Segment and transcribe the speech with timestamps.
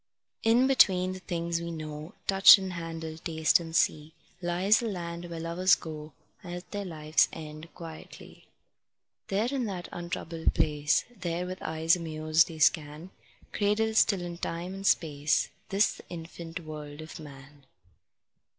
[0.41, 5.25] In between the things we know, Touch and handle, taste and see, Lies the land
[5.25, 8.47] where lovers go At their life's end quietly.
[9.27, 13.11] There, in that untroubled place, There, with eyes amused, they scan,
[13.51, 17.67] Cradled still in time and space, This, the infant world of man.